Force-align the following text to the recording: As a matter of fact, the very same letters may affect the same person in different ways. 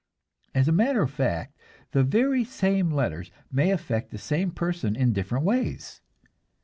As 0.55 0.67
a 0.67 0.71
matter 0.71 1.03
of 1.03 1.11
fact, 1.11 1.55
the 1.91 2.03
very 2.03 2.43
same 2.43 2.89
letters 2.89 3.29
may 3.51 3.69
affect 3.69 4.09
the 4.09 4.17
same 4.17 4.49
person 4.49 4.95
in 4.95 5.13
different 5.13 5.45
ways. 5.45 6.01